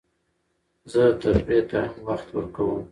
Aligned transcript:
زه 0.91 1.03
تفریح 1.21 1.63
ته 1.69 1.77
هم 1.89 1.95
وخت 2.07 2.27
ورکوم. 2.31 2.79